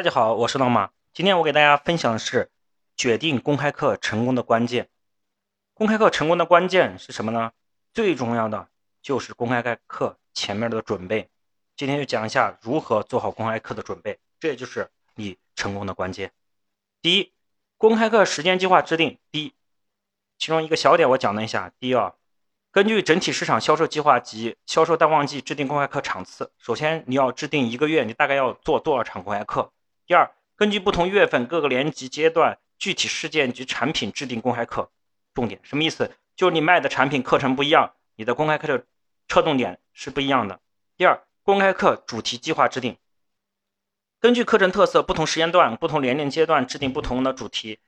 [0.00, 0.92] 大家好，我是老马。
[1.12, 2.50] 今天我给大家分享的是
[2.96, 4.88] 决定公开课成功的关键。
[5.74, 7.52] 公开课成功的关键是什么呢？
[7.92, 8.68] 最重要的
[9.02, 11.28] 就是公开课前面的准备。
[11.76, 16.32] 今天就讲一下如何做好公开课的准备，这也就是你成功的关键。
[17.02, 17.34] 第一，
[17.76, 19.18] 公开课时间计划制定。
[19.30, 19.52] 第一，
[20.38, 21.74] 其中一个小点我讲了一下。
[21.78, 22.14] 第二。
[22.72, 26.52] 根据整体市场销售计划及销售淡旺季制定公开课场次。
[26.56, 29.70] 首先，你要制定一个月你大概要做多少场公开课。
[30.10, 34.90] 第二，根据不同月份各个年级阶段具体事件及产品制定公开课。
[35.34, 36.10] 重点什么意思？
[36.34, 38.84] 就是你卖的产品课程不一样，你的公开课的
[39.28, 40.60] 侧重点是不一样的。
[40.96, 42.96] 第二，公开课主题计划制定，
[44.18, 47.78] 根据课程特色、不同时间段、不同年龄阶段制定不同的主题，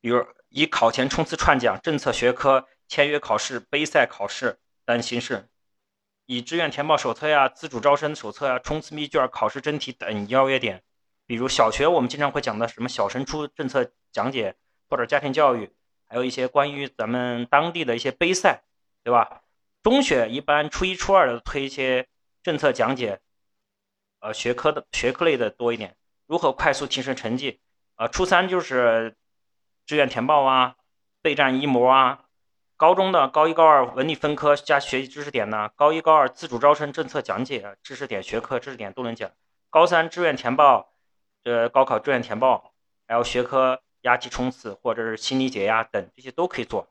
[0.00, 2.66] 比如以考前冲刺串讲、政策学科。
[2.88, 5.46] 签约考试、杯赛考试等形式，
[6.24, 10.82] 以志愿填报手册呀、自主招生手册呀、冲刺密卷、考试真题等邀约点。
[11.30, 14.56] 比如小学，我们经常会讲的什么小升初政策讲解，
[14.88, 15.70] 或者家庭教育，
[16.08, 18.64] 还有一些关于咱们当地的一些杯赛，
[19.04, 19.42] 对吧？
[19.80, 22.08] 中学一般初一、初二的推一些
[22.42, 23.20] 政策讲解，
[24.18, 25.94] 呃，学科的学科类的多一点。
[26.26, 27.60] 如何快速提升成绩？
[27.94, 29.14] 呃，初三就是
[29.86, 30.74] 志愿填报啊、
[31.22, 32.24] 备战一模啊。
[32.76, 39.30] 高中的高一、高二文理分科加学习知识点呢，高一、高二自主招生政策讲解知识点、学科知识点都能讲。
[39.70, 40.92] 高三志愿填报，
[41.44, 42.72] 呃，高考志愿填报，
[43.06, 46.88] 还有学科押题冲刺或者是心理解压等，这些都可以做。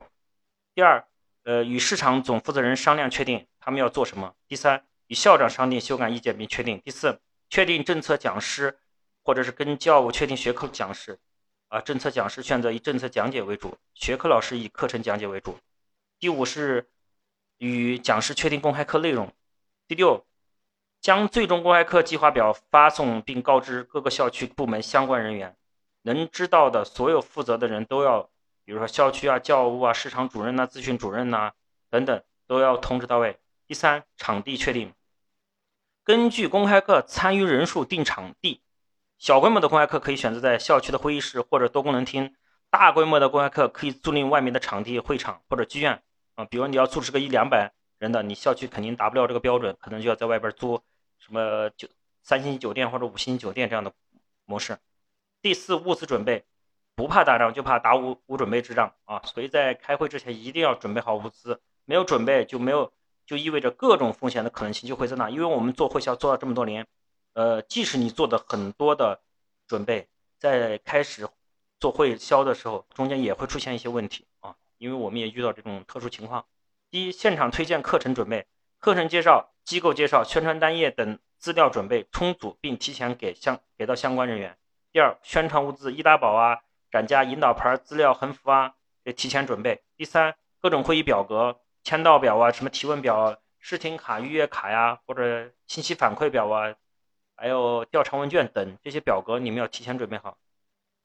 [0.74, 1.06] 第二，
[1.44, 4.34] 呃，与市场总负责人商量确定他们要做什么。
[4.48, 6.80] 第三，与校长商定修改意见并确定。
[6.84, 8.78] 第四，确定政策讲师
[9.22, 11.18] 或者是跟教务确定学科讲师，
[11.68, 15.58] 啊，政策讲师选择以政策讲解为主，学科老师以课程讲解为主。
[16.18, 16.88] 第五是
[17.58, 19.32] 与讲师确定公开课内容。
[19.86, 20.24] 第六，
[21.00, 25.56] 将最终公开课计划表发送并告知各个校区部门相关人员，
[26.02, 28.28] 能知道的所有负责的人都要，
[28.64, 31.52] 比如说校区啊、教务啊、市场主任呐、咨询主任呐
[31.88, 33.38] 等等都要通知到位。
[33.66, 34.92] 第三，场地确定，
[36.04, 38.60] 根据公开课参与人数定场地。
[39.16, 42.34] 小规模的公开课可以选择在校区的会议室或者多功能厅，
[42.68, 46.02] 大规模的公开课可以租赁外面的场地、会场或者剧院
[46.34, 46.44] 啊。
[46.46, 50.82] 比如你要组织个一两百人的，你校区肯定达不了这个标准，可能就要在外边租
[51.20, 51.88] 什么酒
[52.22, 53.92] 三星酒店或者五星酒店这样的
[54.44, 54.78] 模式。
[55.42, 56.44] 第四，物资准备，
[56.94, 59.22] 不怕打仗就怕打无无准备之仗啊！
[59.24, 62.92] 所以在开会之前一定要准备好物资，没有准备就没有，
[63.24, 65.30] 就意味着各种风险的可能性就会在那。
[65.30, 66.86] 因为我们做会销做了这么多年，
[67.32, 69.22] 呃，即使你做的很多的
[69.66, 70.08] 准备，
[70.38, 71.26] 在开始
[71.78, 74.56] 做会销的时候，中间也会出现一些问题啊。
[74.76, 76.44] 因为我们也遇到这种特殊情况：
[76.90, 78.46] 第一，现场推荐课程准备、
[78.78, 84.50] 课程介绍、机构介绍、宣传单页等资料准备充足，并提前给相给到相关人员；
[84.90, 86.58] 第二，宣传物资易达宝啊、
[86.90, 96.74] 展架、引导牌、资料横幅啊，也提前准备；第三，各种会议表格、签到表啊、什么提问表、试听卡、预约卡呀，或者信息反馈表啊，
[97.36, 100.36] 还有调查问卷等这些表格，你们要提前准备好。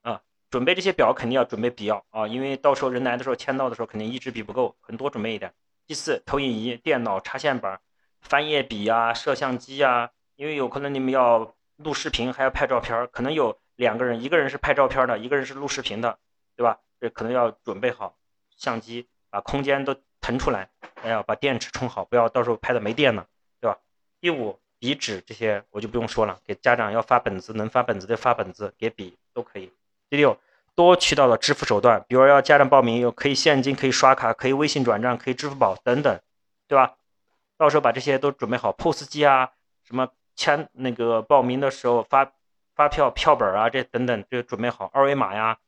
[0.02, 5.54] 啊准备这些表肯定要准备笔要啊，因为到时候人来的时候签到的时候肯定一支笔不够，很多准备一点。
[5.86, 7.80] 第四，投影仪、电脑、插线板、
[8.28, 16.18] 翻页笔呀、摄像机呀，因为有可能你们要录视频还要拍照片，可能有两个人，一个人是拍照片的，一个人是录视频的，
[16.56, 16.80] 对吧？
[17.00, 18.16] 这可能要准备好
[18.56, 20.68] 相机，把空间都腾出来，
[21.02, 23.28] 哎呀，把电池充好，不要到时候拍的没电了，
[23.60, 23.78] 对吧？
[24.20, 29.70] 第五，笔纸这些我就不用说了，给家长要发本子，能发本子的发本子，给笔都可以。
[30.10, 30.36] 第六，
[30.74, 36.20] 多渠道的支付手段，比如要家长报名，有可以现金，可以刷卡，可以微信转账，可以支付宝等等，
[36.66, 36.96] 对吧？
[37.56, 39.50] 到时候把这些都准备好，POS 机啊，
[39.84, 42.32] 什么签那个报名的时候发
[42.74, 45.58] 发票、票本啊，这等等就准备好，二维码呀。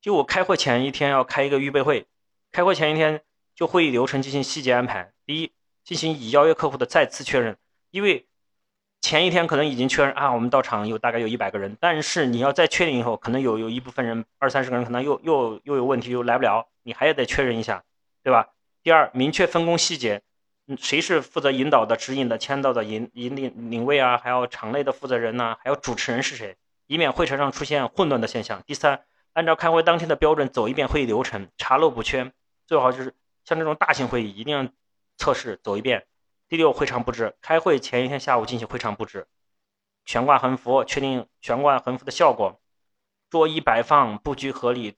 [0.00, 2.06] 就我开会前一天要开一个预备会，
[2.52, 3.22] 开会前一天
[3.54, 5.12] 就会议流程进行细节安排。
[5.26, 5.52] 第一，
[5.84, 7.56] 进行已邀约客户的再次确认，
[7.90, 8.26] 因为。
[9.02, 17.82] 前一天可能已经确认啊，我们到场有大概有一百个人，但是你要再确定以后，可能有有一部分人二三十个人可能又又又有问题又来不了，你还要再确认一下，
[18.22, 18.50] 对吧？
[18.82, 20.20] 第二，明确分工细节，
[20.78, 24.18] 谁是负责引导的、指引的、签到的引引领领位啊？
[24.18, 25.56] 还有场内的负责人呢？
[25.62, 26.56] 还有主持人是谁？
[26.86, 28.62] 以免会场上出现混乱的现象。
[28.66, 32.32] 第三，按照开会当天的标准走一遍会议流程，查漏补缺，
[32.66, 33.14] 最好就是
[33.44, 34.68] 像这种大型会议一定要
[35.16, 36.06] 测试走一遍。
[36.48, 37.36] 第六，会场布置。
[37.40, 39.28] 开会前一天下午进行会场布置，
[40.04, 42.60] 悬挂横幅，确定悬挂横幅的效果，
[43.28, 44.96] 桌椅摆放布局合理，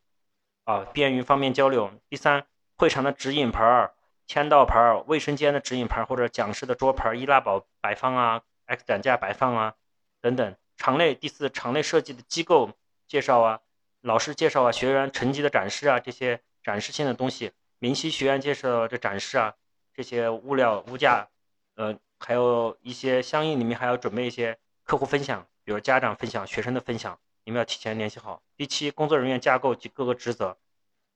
[0.65, 1.93] 啊，便于方便交流。
[2.09, 2.47] 第三，
[2.77, 3.93] 会场的指引牌儿、
[4.27, 9.75] 签到牌、卫生间的指引牌或者讲师的桌牌、易拉宝摆放啊，X 展架摆放啊，
[10.21, 12.71] 等等，场内第四，场内设计的机构
[13.07, 13.61] 介绍啊，
[14.01, 19.55] 老师介绍啊，学员成绩的展示啊，这些展示性的东西，明晰学员介绍的展示啊，
[19.93, 21.29] 这些物料物价，
[21.75, 28.41] 呃，还有一些相应里面还要准备一些客户分享，比如家长分享、学生的分享，你们要提前联系好。
[28.57, 30.57] 第七，工作人员架构及各个职责。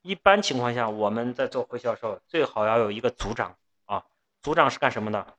[0.07, 3.57] 一般情况下，我们在做会销售，最好要有一个组长
[3.87, 4.05] 啊。
[4.41, 5.35] 组长是干什么的？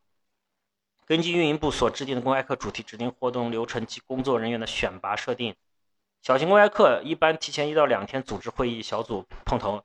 [1.06, 5.56] 根据运营部所制定的公开课主题、指定活动流程及工作人员的选拔设定。
[6.22, 9.82] 小型公开课一般提前一到两天组织会议小组碰头，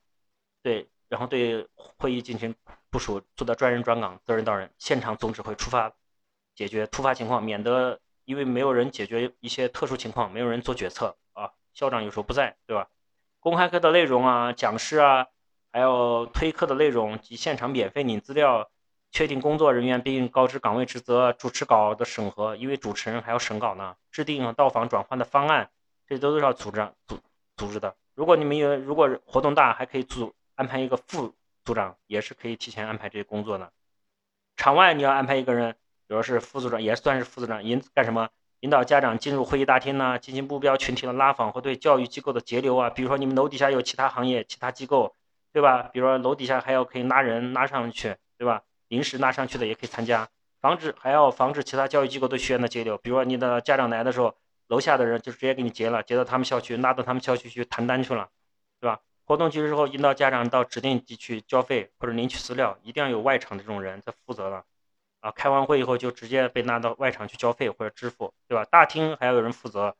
[0.64, 2.52] 对，然后对会议进行
[2.90, 5.93] 部署，做到专人专岗、责任到人，现场总指挥出发
[6.56, 11.52] 解决突发情况，免得因为没有人解决一些特殊情况，没有人做决策啊。
[11.73, 12.88] 校长有时候不在，对吧？
[13.43, 15.27] 公开课的内容啊，讲师啊，
[15.73, 18.71] 还有推课的内容及现场免费领资料，
[19.11, 23.97] 确定工作人员并告知岗位职责，主持稿的审核，因为主持人还要审稿呢。
[24.12, 25.69] 制定到访转换的方案，
[26.06, 27.19] 这都是要组织组
[27.56, 27.97] 组织的。
[28.15, 31.35] 如果你们有如果活动大，还可以组安排一个副
[31.65, 33.73] 组长，也是可以提前安排这些工作的。
[34.55, 35.73] 场外你要安排一个人，
[36.06, 38.29] 比如是副组长，也算是副组长，引干什么？
[38.62, 42.88] 引导家长进入会议大厅呢，进行目标群体的拉访和对教育机构的截流啊。
[42.91, 45.17] 比如说你们楼底下有其他行业、其他机构，
[45.53, 45.91] 对吧？
[45.93, 48.62] 比如说楼底下还要可以拉人拉上去，对吧？
[48.87, 50.29] 临时拉上去的也可以参加，
[50.61, 52.97] 防止还要防止其他教育机构对学员的截流。
[52.99, 54.32] 比如说你的家长来的时候，
[54.69, 58.29] 楼下的人就直接给你截了，截到他们校区，拉到他们校区去谈单去了，
[58.81, 59.00] 对吧？
[59.25, 64.62] 活动结束之后，引导家长到指定地区交费或者领取资料，一定要有外场的这种人在负责了。
[65.23, 68.65] 啊，开完会以后就直接被拉到外场去交费或者支付，对吧？
[68.65, 69.97] 大厅还要有人负责，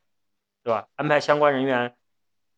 [0.65, 0.89] 对吧？
[0.97, 1.97] 安排相关人员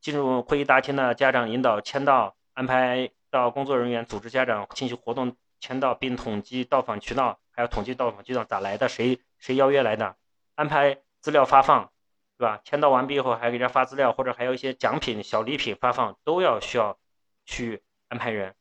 [0.01, 10.17] 进入会议大厅的家长引导签到，安排到工作人员组织家长进行活动签到，并统计到访渠道，还要统计到访渠道咋来的，谁谁邀约来的，
[10.55, 11.93] 安排资料发放，
[12.39, 12.63] 对吧？
[12.65, 16.99] 签到完毕以后还给人家发资料，或者还有一些奖品、小礼品发放，都要需要
[17.45, 18.55] 去安排人。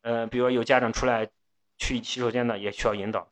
[0.00, 1.28] 呃，比如有家长出来
[1.76, 3.30] 去洗手间的，也需要引导。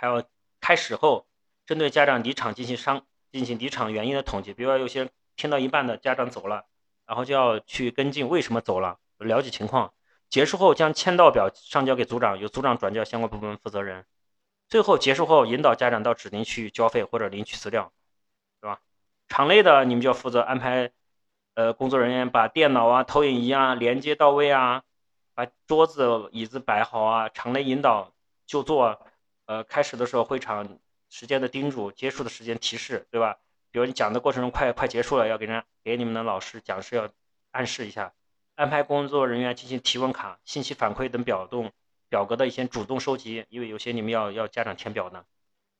[0.00, 0.22] 还要
[0.60, 1.26] 开始后，
[1.66, 6.66] 针对家长离场进行商进行离场原因的统计，比如说有些听到一半的家长走了，
[7.04, 9.92] 然后就要去跟进为什么走了，了解情况。
[10.30, 14.06] 结束后将签到表上交给组长，由组长转交相关部门负责人。
[14.68, 17.92] 最后结束后引导家长到指定区域交费或者领取资料，
[18.60, 18.80] 对吧？
[19.26, 20.92] 场内的你们就要负责安排，
[21.54, 24.84] 呃，工作人员把电脑啊、投影仪啊连接到位啊，
[25.34, 28.12] 把桌子椅子摆好啊，场内引导
[28.46, 29.04] 就坐。
[29.48, 30.78] 呃，开始的时候会场
[31.08, 33.38] 时间的叮嘱，结束的时间提示，对吧？
[33.70, 37.08] 比如你讲的过程中快快结束了，要给人给你们的老师讲师要
[37.50, 38.12] 暗示一下，
[38.56, 41.72] 安排工作人员进行提问卡、信息反馈等表动
[42.10, 45.24] 表格的一些主动收集，因为有些你们要要家长填表呢。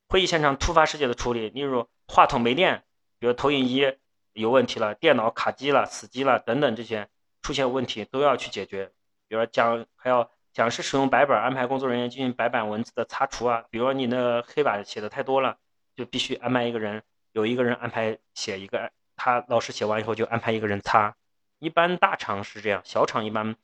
[0.09, 2.85] 会议现场突发事件的处理，例如话筒没电，
[3.19, 3.99] 比如投影仪
[4.33, 7.11] 有问题了，电脑卡机了、死机了等等这些
[7.43, 8.91] 出现问题都要去解决。
[9.29, 10.31] 比如讲还要。
[10.59, 13.65] 讲师使用白板，安排工作人员进行白板文字的擦除啊。
[13.71, 15.57] 比如说你那黑板写的太多了，
[15.95, 21.15] 就必须安排一个人，有一个人安排写一个，他老师写完以后就安排一个人擦。
[21.61, 23.55] 一般大厂是这样，小厂一般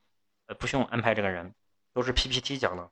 [0.47, 1.53] 呃不用安排这个人，
[1.93, 2.89] 都是 PPT 讲的。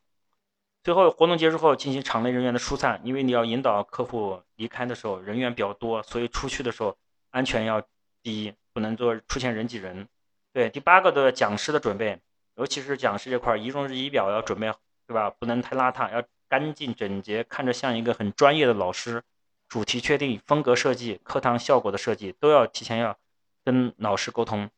[0.83, 6.99] 最后活动结束后进行场内人员的疏散，因为你要引导客户离开的时候人员比较多，所以出去的时候
[7.31, 7.81] 安全要
[8.21, 10.09] 第一，不能做出现人挤人。
[10.53, 12.21] 对，第八个的讲师的准备。
[12.57, 15.31] 尤其是讲师这块，仪容仪表要准备好，对吧？
[15.31, 19.23] 不能太邋遢，要干净整洁，看着像一个很专业的老师。
[19.69, 23.19] 主题确定、风格设计、课堂效果的设计，都要提前要
[23.65, 24.69] 跟老师沟通。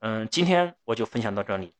[0.00, 1.72] 嗯，今天我就分享到这里。